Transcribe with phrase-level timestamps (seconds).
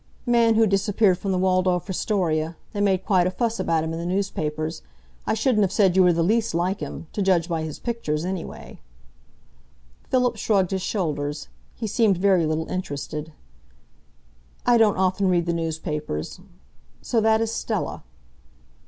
[0.25, 2.57] "Man who disappeared from the Waldorf Astoria.
[2.73, 4.81] They made quite a fuss about him in the newspapers.
[5.27, 8.25] I shouldn't have said you were the least like him to judge by his pictures,
[8.25, 8.79] anyway."
[10.09, 11.49] Philip shrugged his shoulders.
[11.75, 13.31] He seemed very little interested.
[14.65, 16.39] "I don't often read the newspapers....
[17.03, 18.01] So that is Stella."